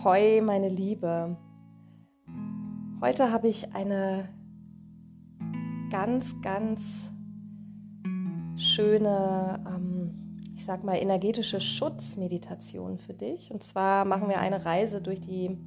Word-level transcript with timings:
Ahoi, 0.00 0.40
meine 0.40 0.68
Liebe. 0.68 1.36
Heute 3.00 3.32
habe 3.32 3.48
ich 3.48 3.74
eine 3.74 4.28
ganz, 5.90 6.40
ganz 6.40 7.10
schöne, 8.56 9.58
ähm, 9.66 10.40
ich 10.54 10.64
sag 10.64 10.84
mal, 10.84 10.94
energetische 10.94 11.60
Schutzmeditation 11.60 12.98
für 12.98 13.12
dich. 13.12 13.50
Und 13.50 13.64
zwar 13.64 14.04
machen 14.04 14.28
wir 14.28 14.38
eine 14.38 14.64
Reise 14.64 15.02
durch 15.02 15.20
die 15.20 15.58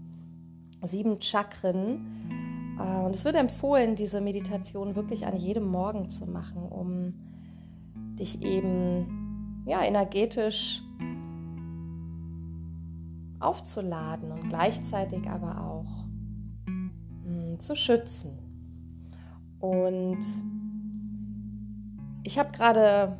sieben 0.85 1.21
Chakren. 1.21 2.77
Äh, 2.79 3.03
und 3.03 3.13
es 3.13 3.25
wird 3.25 3.35
empfohlen, 3.35 3.97
diese 3.97 4.21
Meditation 4.21 4.95
wirklich 4.95 5.25
an 5.25 5.35
jedem 5.35 5.65
Morgen 5.65 6.09
zu 6.09 6.25
machen, 6.25 6.63
um 6.69 7.15
dich 8.17 8.41
eben 8.43 9.63
ja, 9.65 9.83
energetisch 9.83 10.83
aufzuladen 13.41 14.31
und 14.31 14.49
gleichzeitig 14.49 15.29
aber 15.29 15.65
auch 15.65 16.05
mh, 16.65 16.91
hm, 17.25 17.59
zu 17.59 17.75
schützen. 17.75 18.37
Und 19.59 20.19
ich 22.23 22.39
habe 22.39 22.51
gerade 22.51 23.17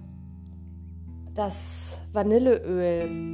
das 1.34 1.98
Vanilleöl 2.12 3.32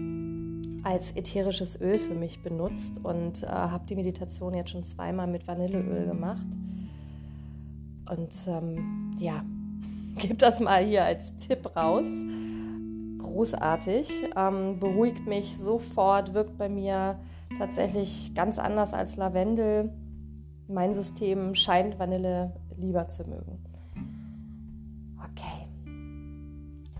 als 0.83 1.11
ätherisches 1.15 1.79
Öl 1.81 1.99
für 1.99 2.13
mich 2.13 2.41
benutzt 2.41 3.03
und 3.03 3.43
äh, 3.43 3.47
habe 3.47 3.85
die 3.87 3.95
Meditation 3.95 4.53
jetzt 4.53 4.69
schon 4.69 4.83
zweimal 4.83 5.27
mit 5.27 5.47
Vanilleöl 5.47 6.05
gemacht. 6.05 6.47
Und 8.09 8.33
ähm, 8.47 9.11
ja, 9.19 9.43
gebe 10.17 10.35
das 10.35 10.59
mal 10.59 10.83
hier 10.85 11.03
als 11.03 11.35
Tipp 11.35 11.75
raus 11.75 12.07
großartig, 13.37 14.09
ähm, 14.35 14.79
beruhigt 14.79 15.27
mich 15.27 15.59
sofort, 15.59 16.33
wirkt 16.33 16.57
bei 16.57 16.69
mir 16.69 17.19
tatsächlich 17.59 18.33
ganz 18.33 18.57
anders 18.57 18.93
als 18.93 19.15
Lavendel. 19.15 19.93
Mein 20.67 20.91
System 20.91 21.53
scheint 21.53 21.99
Vanille 21.99 22.55
lieber 22.77 23.07
zu 23.07 23.23
mögen. 23.25 23.63
Okay, 25.19 25.67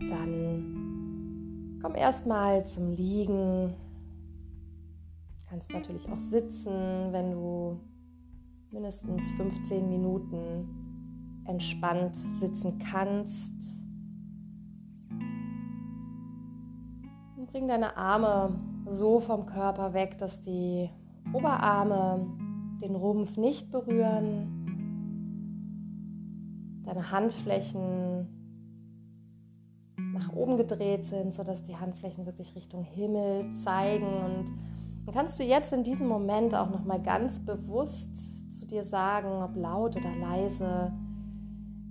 dann 0.08 1.80
komm 1.82 1.96
erstmal 1.96 2.68
zum 2.68 2.92
Liegen. 2.92 3.74
Kannst 5.50 5.72
natürlich 5.72 6.08
auch 6.08 6.20
sitzen, 6.30 7.14
wenn 7.14 7.32
du 7.32 7.80
mindestens 8.70 9.32
15 9.32 9.90
Minuten 9.90 10.68
entspannt 11.48 12.16
sitzen 12.16 12.78
kannst. 12.78 13.87
Bring 17.48 17.68
deine 17.68 17.98
Arme 17.98 18.56
so 18.90 19.20
vom 19.20 19.46
Körper 19.46 19.94
weg, 19.94 20.18
dass 20.18 20.40
die 20.42 20.90
Oberarme 21.34 22.26
den 22.82 22.96
Rumpf 22.96 23.38
nicht 23.38 23.72
berühren. 23.72 24.54
Deine 26.86 27.12
Handflächen 27.12 28.28
nach 30.14 30.32
oben 30.34 30.58
gedreht 30.58 31.06
sind, 31.06 31.34
sodass 31.34 31.64
die 31.64 31.76
Handflächen 31.76 32.26
wirklich 32.26 32.56
Richtung 32.56 32.84
Himmel 32.84 33.52
zeigen. 33.54 34.08
Und 34.08 34.54
dann 35.06 35.14
kannst 35.14 35.40
du 35.40 35.44
jetzt 35.44 35.74
in 35.74 35.84
diesem 35.84 36.08
Moment 36.08 36.56
auch 36.56 36.70
nochmal 36.70 37.02
ganz 37.02 37.40
bewusst 37.40 38.54
zu 38.54 38.66
dir 38.66 38.84
sagen, 38.84 39.30
ob 39.44 39.56
laut 39.56 39.96
oder 39.96 40.16
leise, 40.16 40.94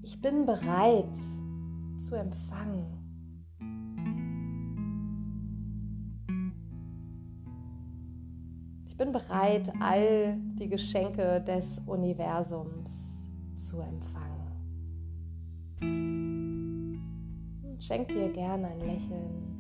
ich 0.03 0.21
bin 0.21 0.47
bereit 0.47 1.17
zu 1.99 2.15
empfangen. 2.15 2.96
Ich 8.97 9.05
bin 9.05 9.13
bereit, 9.13 9.71
all 9.79 10.39
die 10.59 10.71
Geschenke 10.71 11.43
des 11.43 11.83
Universums 11.85 12.91
zu 13.59 13.83
empfangen. 13.83 14.57
Schenk 17.79 18.09
dir 18.09 18.33
gerne 18.33 18.69
ein 18.69 18.81
Lächeln. 18.81 19.59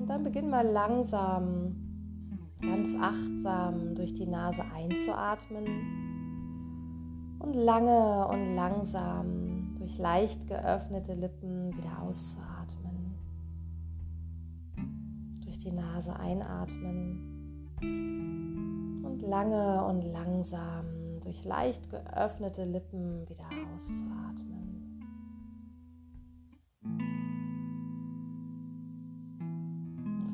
Und 0.00 0.08
dann 0.08 0.24
beginn 0.24 0.50
mal 0.50 0.66
langsam, 0.66 1.76
ganz 2.60 2.96
achtsam 3.00 3.94
durch 3.94 4.12
die 4.12 4.26
Nase 4.26 4.64
einzuatmen 4.74 5.68
und 7.38 7.54
lange 7.54 8.26
und 8.26 8.56
langsam 8.56 9.76
durch 9.78 9.98
leicht 9.98 10.48
geöffnete 10.48 11.14
Lippen 11.14 11.72
wieder 11.76 12.02
auszuatmen 12.02 12.51
die 15.64 15.72
Nase 15.72 16.18
einatmen 16.18 17.78
und 19.04 19.22
lange 19.22 19.84
und 19.84 20.02
langsam 20.02 21.20
durch 21.20 21.44
leicht 21.44 21.88
geöffnete 21.90 22.64
Lippen 22.64 23.28
wieder 23.28 23.46
auszuatmen. 23.74 25.02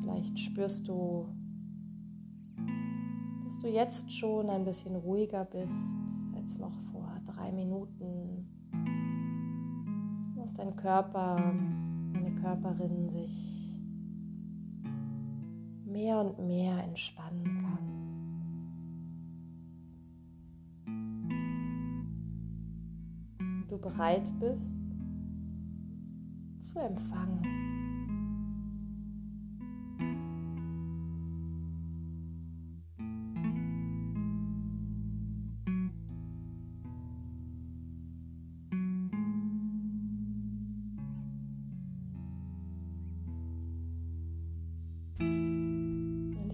Vielleicht 0.02 0.38
spürst 0.38 0.88
du, 0.88 1.28
dass 3.44 3.58
du 3.58 3.68
jetzt 3.68 4.12
schon 4.12 4.48
ein 4.48 4.64
bisschen 4.64 4.96
ruhiger 4.96 5.44
bist 5.44 5.90
als 6.34 6.58
noch 6.58 6.80
vor 6.92 7.20
drei 7.26 7.52
Minuten. 7.52 8.46
Dass 10.36 10.54
dein 10.54 10.74
Körper, 10.76 11.36
deine 12.14 12.34
Körperin 12.40 13.10
sich 13.10 13.57
mehr 15.88 16.18
und 16.18 16.38
mehr 16.46 16.84
entspannen 16.84 17.44
kann. 17.62 17.78
Du 23.68 23.78
bereit 23.78 24.32
bist 24.38 24.62
zu 26.60 26.78
empfangen. 26.78 27.77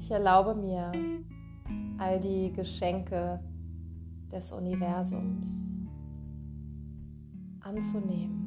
Ich 0.05 0.11
erlaube 0.11 0.55
mir 0.55 0.93
all 1.97 2.21
die 2.21 2.53
Geschenke 2.53 3.41
des 4.31 4.53
Universums 4.53 5.57
anzunehmen. 7.61 8.45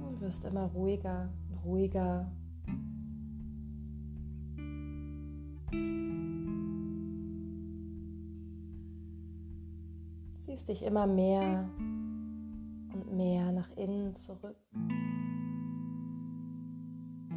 Du 0.00 0.20
wirst 0.20 0.46
immer 0.46 0.64
ruhiger 0.68 1.28
und 1.50 1.64
ruhiger 1.66 2.32
ziehst 10.46 10.68
dich 10.68 10.84
immer 10.84 11.08
mehr 11.08 11.68
und 12.92 13.12
mehr 13.16 13.50
nach 13.50 13.70
innen 13.76 14.14
zurück. 14.14 14.56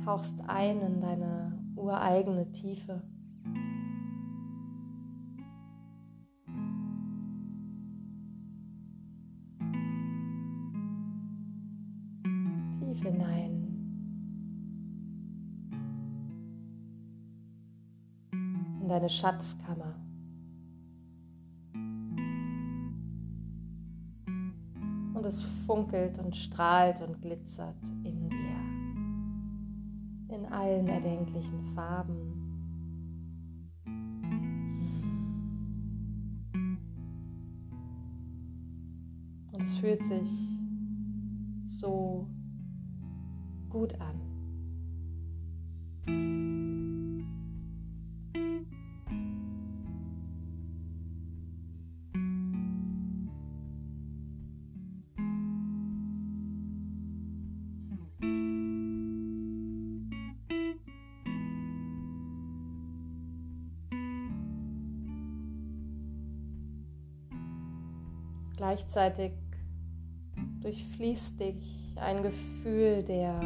Tauchst 0.05 0.39
ein 0.47 0.79
in 0.81 1.01
deine 1.01 1.59
ureigene 1.75 2.51
Tiefe. 2.51 3.01
Tief 12.79 13.01
hinein. 13.01 13.55
In 18.81 18.87
deine 18.87 19.09
Schatzkammer. 19.09 19.88
Es 25.29 25.45
funkelt 25.67 26.19
und 26.19 26.35
strahlt 26.35 27.01
und 27.01 27.21
glitzert 27.21 27.77
in 28.03 28.29
dir. 28.29 28.59
In 30.35 30.45
allen 30.51 30.87
erdenklichen 30.87 31.63
Farben. 31.75 32.35
Und 39.51 39.63
es 39.63 39.77
fühlt 39.77 40.03
sich 40.03 40.29
so 41.63 42.27
gut 43.69 43.93
an. 44.01 44.28
Gleichzeitig 68.59 69.31
durchfließt 70.59 71.39
dich 71.39 71.95
ein 71.95 72.21
Gefühl 72.23 73.03
der 73.03 73.39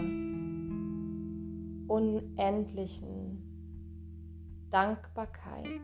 unendlichen 1.87 3.37
Dankbarkeit, 4.71 5.81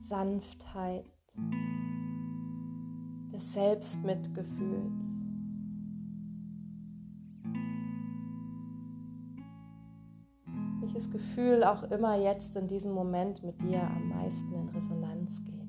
Sanftheit, 0.00 1.04
des 3.34 3.52
Selbstmitgefühls. 3.52 5.18
Welches 10.80 11.10
Gefühl 11.10 11.64
auch 11.64 11.82
immer 11.82 12.16
jetzt 12.16 12.56
in 12.56 12.66
diesem 12.66 12.92
Moment 12.92 13.42
mit 13.42 13.60
dir 13.60 13.82
am 13.82 14.08
meisten 14.08 14.54
in 14.54 14.70
Resonanz 14.70 15.44
geht. 15.44 15.61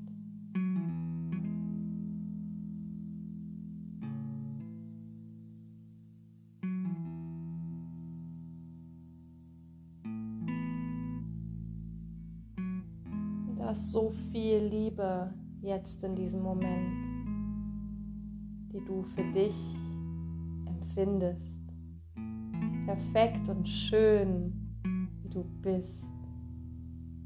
So 13.93 14.11
viel 14.31 14.57
Liebe 14.57 15.31
jetzt 15.61 16.03
in 16.03 16.15
diesem 16.15 16.41
Moment, 16.41 16.89
die 18.73 18.83
du 18.83 19.03
für 19.03 19.23
dich 19.25 19.53
empfindest. 20.65 21.61
Perfekt 22.87 23.47
und 23.49 23.69
schön, 23.69 24.51
wie 25.21 25.29
du 25.29 25.43
bist. 25.61 26.07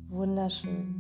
Wunderschön. 0.09 0.96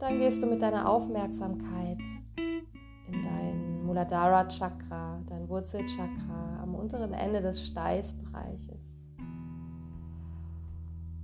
Dann 0.00 0.18
gehst 0.18 0.42
du 0.42 0.46
mit 0.46 0.62
deiner 0.62 0.88
Aufmerksamkeit 0.88 2.00
in 2.36 3.22
dein 3.22 3.84
Muladhara 3.84 4.48
Chakra, 4.48 5.20
dein 5.26 5.48
Wurzelchakra 5.48 6.60
am 6.62 6.74
unteren 6.74 7.12
Ende 7.12 7.40
des 7.40 7.66
Steißbereiches. 7.66 8.80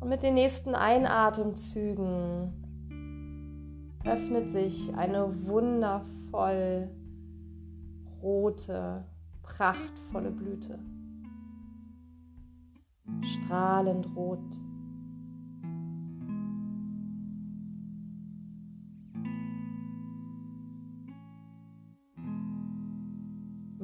Und 0.00 0.08
mit 0.08 0.22
den 0.22 0.34
nächsten 0.34 0.74
Einatemzügen 0.74 2.52
öffnet 4.04 4.48
sich 4.48 4.94
eine 4.94 5.46
wundervoll 5.46 6.90
rote, 8.22 9.04
prachtvolle 9.42 10.30
Blüte. 10.30 10.78
Strahlend 13.22 14.14
rot. 14.14 14.65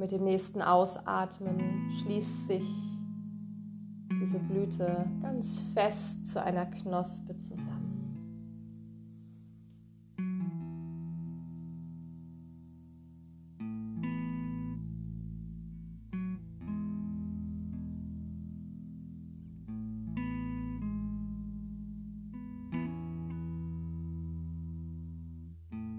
Mit 0.02 0.10
dem 0.10 0.24
nächsten 0.24 0.60
Ausatmen 0.60 1.88
schließt 1.92 2.48
sich 2.48 2.64
diese 4.20 4.40
Blüte 4.40 5.08
ganz 5.22 5.56
fest 5.74 6.26
zu 6.26 6.42
einer 6.42 6.66
Knospe 6.66 7.38
zusammen. 7.38 7.92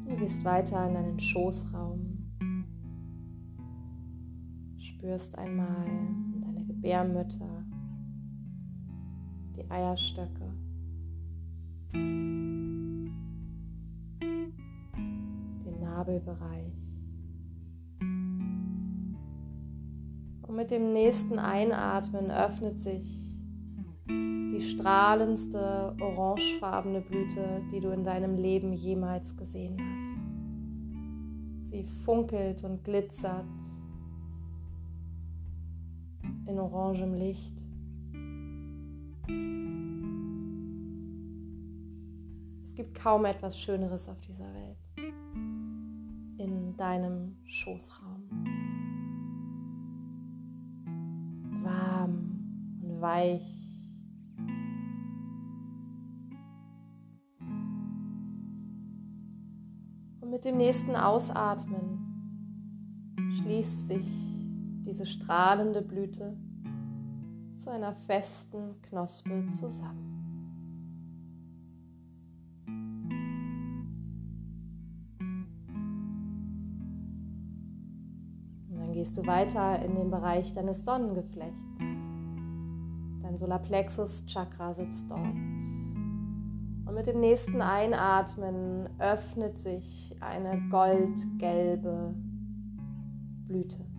Du 0.05 0.17
gehst 0.17 0.43
weiter 0.43 0.85
in 0.89 0.93
deinen 0.93 1.19
Schoßraum 1.21 2.02
spürst 5.03 5.37
einmal 5.37 5.85
deine 6.39 6.63
Gebärmütter, 6.63 7.65
die 9.57 9.69
Eierstöcke. 9.69 10.53
Den 11.93 13.11
Nabelbereich. 15.81 16.71
Und 20.43 20.55
mit 20.55 20.71
dem 20.71 20.93
nächsten 20.93 21.37
Einatmen 21.37 22.31
öffnet 22.31 22.79
sich 22.79 23.35
die 24.07 24.61
strahlendste 24.61 25.97
orangefarbene 25.99 27.01
Blüte, 27.01 27.61
die 27.73 27.81
du 27.81 27.89
in 27.89 28.05
deinem 28.05 28.37
Leben 28.37 28.71
jemals 28.71 29.35
gesehen 29.35 29.77
hast. 29.81 30.15
Sie 31.71 31.83
funkelt 32.05 32.63
und 32.63 32.85
glitzert 32.85 33.43
in 36.45 36.59
orangem 36.59 37.13
Licht. 37.13 37.53
Es 42.63 42.75
gibt 42.75 42.95
kaum 42.95 43.25
etwas 43.25 43.59
Schöneres 43.59 44.09
auf 44.09 44.19
dieser 44.21 44.51
Welt. 44.53 44.77
In 46.37 46.75
deinem 46.75 47.37
Schoßraum. 47.45 48.23
Warm 51.63 52.79
und 52.81 52.99
weich. 53.01 53.63
Und 60.21 60.29
mit 60.31 60.43
dem 60.43 60.57
nächsten 60.57 60.95
Ausatmen 60.95 61.99
schließt 63.37 63.87
sich 63.87 64.32
diese 64.85 65.05
strahlende 65.05 65.81
Blüte 65.81 66.35
zu 67.55 67.69
einer 67.69 67.93
festen 67.93 68.81
Knospe 68.81 69.49
zusammen. 69.51 70.09
Und 78.69 78.77
dann 78.77 78.93
gehst 78.93 79.17
du 79.17 79.25
weiter 79.25 79.83
in 79.83 79.95
den 79.95 80.11
Bereich 80.11 80.53
deines 80.53 80.83
Sonnengeflechts. 80.83 81.79
Dein 83.21 83.37
Solarplexus 83.37 84.25
Chakra 84.25 84.73
sitzt 84.73 85.09
dort. 85.09 85.35
Und 86.85 86.93
mit 86.93 87.07
dem 87.07 87.21
nächsten 87.21 87.61
Einatmen 87.61 88.89
öffnet 88.99 89.57
sich 89.57 90.15
eine 90.19 90.61
goldgelbe 90.69 92.13
Blüte 93.47 93.92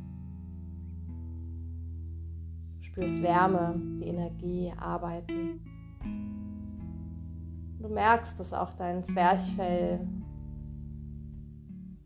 spürst 2.94 3.20
Wärme, 3.24 3.74
die 3.98 4.06
Energie, 4.06 4.72
Arbeiten. 4.78 5.60
Du 7.80 7.88
merkst, 7.88 8.38
dass 8.38 8.52
auch 8.52 8.70
dein 8.76 9.02
Zwerchfell 9.02 10.06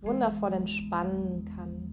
wundervoll 0.00 0.54
entspannen 0.54 1.45
kann. 1.54 1.88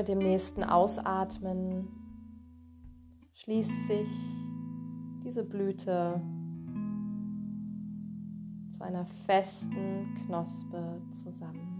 Mit 0.00 0.08
dem 0.08 0.20
nächsten 0.20 0.64
Ausatmen 0.64 1.86
schließt 3.34 3.86
sich 3.86 4.08
diese 5.22 5.44
Blüte 5.44 6.22
zu 8.70 8.82
einer 8.82 9.04
festen 9.26 10.14
Knospe 10.24 11.02
zusammen. 11.12 11.79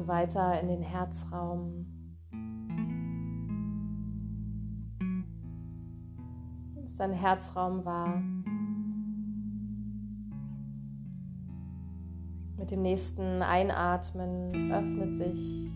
Du 0.00 0.08
weiter 0.08 0.60
in 0.60 0.68
den 0.68 0.82
Herzraum. 0.82 1.86
Nimmst 6.74 6.98
deinen 6.98 7.14
Herzraum 7.14 7.84
wahr. 7.84 8.22
Mit 12.56 12.70
dem 12.70 12.82
nächsten 12.82 13.42
Einatmen 13.42 14.70
öffnet 14.70 15.16
sich 15.16 15.72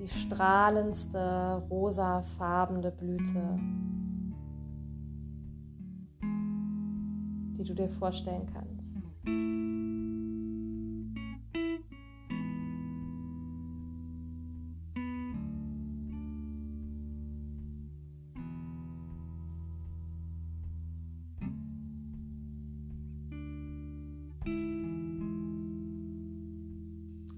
die 0.00 0.08
strahlendste 0.08 1.62
rosafarbene 1.70 2.90
Blüte, 2.92 3.58
die 7.58 7.64
du 7.64 7.74
dir 7.74 7.88
vorstellen 7.88 8.46
kannst. 8.52 9.67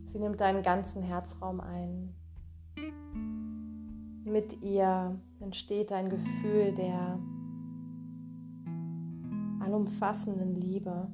Sie 0.07 0.19
nimmt 0.19 0.41
deinen 0.41 0.63
ganzen 0.63 1.03
Herzraum 1.03 1.61
ein. 1.61 2.15
Mit 4.25 4.63
ihr 4.63 5.19
entsteht 5.41 5.93
ein 5.93 6.11
Gefühl 6.11 6.73
der 6.75 7.19
allumfassenden 9.61 10.55
Liebe. 10.55 11.09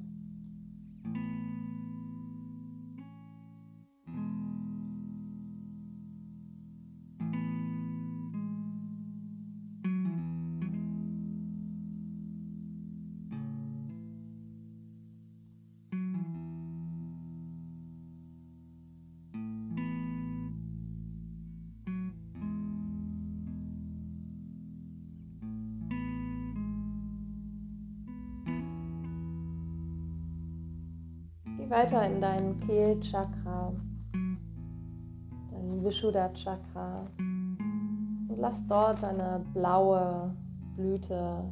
Weiter 31.77 32.07
in 32.07 32.19
dein 32.19 32.59
Kehlchakra, 32.61 33.71
dein 35.51 35.83
Vishuddha 35.83 36.29
Chakra 36.29 37.05
und 37.19 38.35
lass 38.35 38.65
dort 38.65 39.03
eine 39.03 39.45
blaue 39.53 40.35
Blüte 40.75 41.43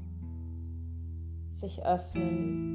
sich 1.52 1.80
öffnen. 1.86 2.75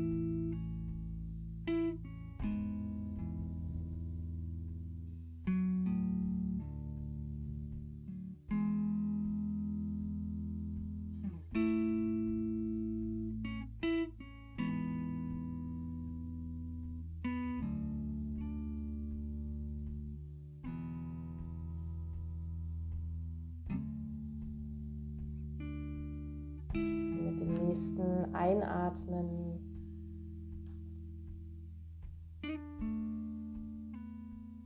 Einatmen. 28.62 29.59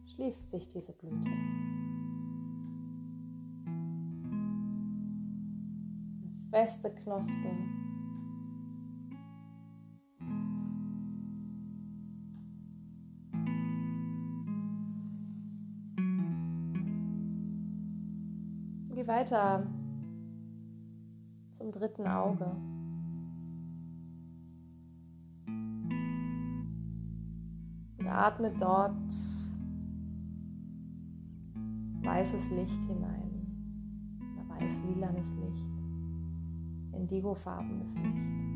Schließt 0.07 0.51
sich 0.51 0.69
diese 0.69 0.93
Blüte. 0.93 1.29
Eine 6.19 6.49
feste 6.51 6.95
Knospe. 6.95 7.51
Geh 18.95 19.07
weiter 19.09 19.67
zum 21.53 21.73
dritten 21.73 22.07
Auge. 22.07 22.74
Atme 28.15 28.51
dort 28.59 28.95
weißes 32.03 32.51
Licht 32.51 32.85
hinein, 32.85 33.31
weiß-lilanes 34.49 35.35
Licht, 35.35 35.67
indigofarbenes 36.93 37.95
Licht. 37.95 38.54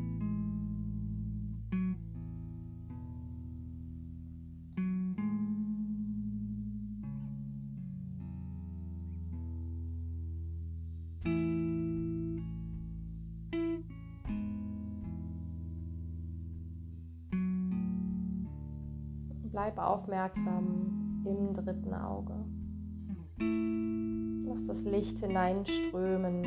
Bleib 19.59 19.77
aufmerksam 19.77 21.25
im 21.25 21.53
dritten 21.53 21.93
Auge. 21.93 22.33
Lass 24.47 24.65
das 24.67 24.83
Licht 24.83 25.19
hineinströmen. 25.19 26.45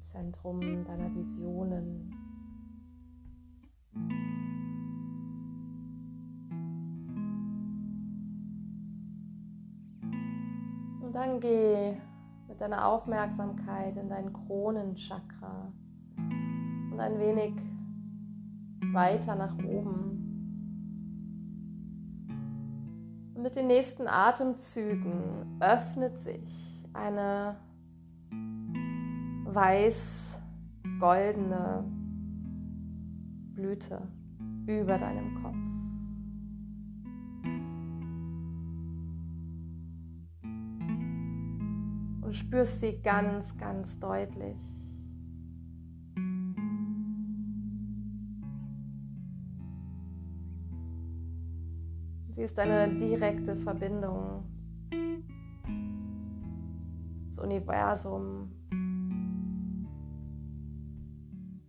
Zentrum 0.00 0.86
deiner 0.86 1.14
Visionen. 1.14 2.21
Dann 11.22 11.38
geh 11.38 11.94
mit 12.48 12.60
deiner 12.60 12.88
Aufmerksamkeit 12.88 13.96
in 13.96 14.08
dein 14.08 14.32
Kronenchakra 14.32 15.72
und 16.16 16.98
ein 16.98 17.20
wenig 17.20 17.52
weiter 18.92 19.36
nach 19.36 19.56
oben. 19.58 20.18
Und 23.36 23.42
mit 23.42 23.54
den 23.54 23.68
nächsten 23.68 24.08
Atemzügen 24.08 25.60
öffnet 25.60 26.18
sich 26.18 26.82
eine 26.92 27.54
weiß-goldene 29.44 31.84
Blüte 33.54 34.08
über 34.66 34.98
deinem 34.98 35.40
Kopf. 35.40 35.71
Du 42.32 42.38
spürst 42.38 42.80
sie 42.80 42.98
ganz, 43.02 43.54
ganz 43.58 44.00
deutlich. 44.00 44.56
Sie 52.34 52.40
ist 52.40 52.58
eine 52.58 52.96
direkte 52.96 53.54
Verbindung 53.56 54.44
ins 57.26 57.38
Universum, 57.38 58.50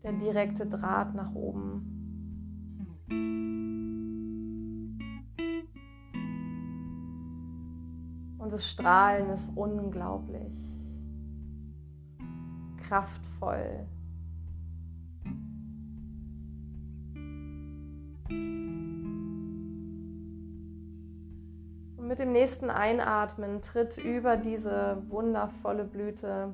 der 0.02 0.14
direkte 0.14 0.66
Draht 0.66 1.14
nach 1.14 1.34
oben. 1.34 1.94
Das 8.50 8.68
Strahlen 8.68 9.30
ist 9.30 9.52
unglaublich 9.56 10.74
kraftvoll. 12.94 13.88
Und 21.98 22.08
mit 22.08 22.20
dem 22.20 22.32
nächsten 22.32 22.70
Einatmen 22.70 23.62
tritt 23.62 23.98
über 23.98 24.38
diese 24.38 25.02
wundervolle 25.10 25.86
Blüte 25.86 26.54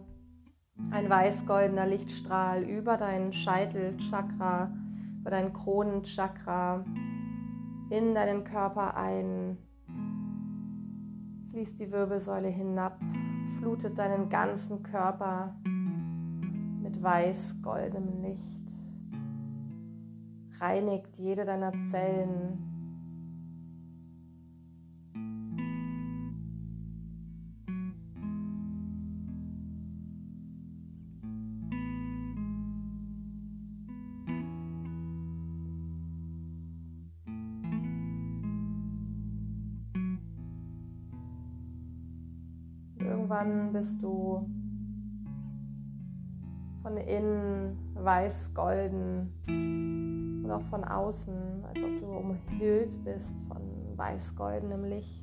ein 0.91 1.09
weiß-goldener 1.09 1.85
Lichtstrahl 1.87 2.63
über 2.63 2.95
deinen 2.95 3.33
Scheitelchakra, 3.33 4.71
über 5.19 5.29
dein 5.29 5.51
Kronenchakra 5.51 6.85
in 7.89 8.13
deinen 8.15 8.45
Körper 8.45 8.95
ein, 8.95 9.57
fließt 11.59 11.77
die 11.77 11.91
Wirbelsäule 11.91 12.47
hinab, 12.47 12.97
flutet 13.59 13.99
deinen 13.99 14.29
ganzen 14.29 14.81
Körper 14.81 15.53
mit 16.81 17.03
weiß-goldenem 17.03 18.21
Licht, 18.21 18.61
reinigt 20.61 21.17
jede 21.17 21.43
deiner 21.43 21.77
Zellen, 21.91 22.68
Irgendwann 43.39 43.71
bist 43.73 44.03
du 44.03 44.45
von 46.81 46.97
innen 46.97 47.77
weiß-golden 47.93 49.33
und 50.43 50.51
auch 50.51 50.63
von 50.63 50.83
außen, 50.83 51.63
als 51.65 51.83
ob 51.83 51.99
du 51.99 52.05
umhüllt 52.05 53.01
bist 53.05 53.39
von 53.47 53.61
weiß-goldenem 53.95 54.83
Licht. 54.85 55.18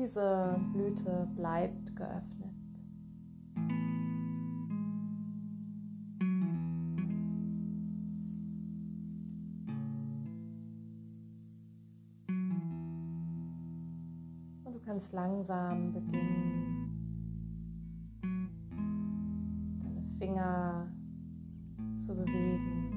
Diese 0.00 0.56
Blüte 0.72 1.26
bleibt 1.34 1.96
geöffnet. 1.96 2.54
Und 14.64 14.72
du 14.72 14.78
kannst 14.86 15.12
langsam 15.12 15.92
beginnen, 15.92 16.92
deine 19.82 20.04
Finger 20.20 20.92
zu 21.98 22.14
bewegen. 22.14 22.87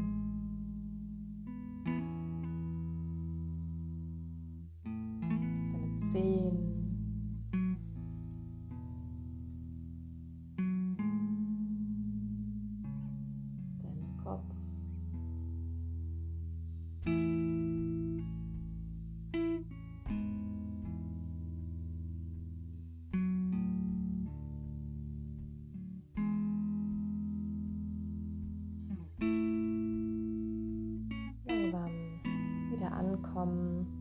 Ankommen. 33.11 34.00